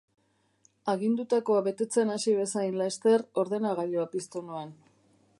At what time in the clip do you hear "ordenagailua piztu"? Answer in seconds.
3.43-4.43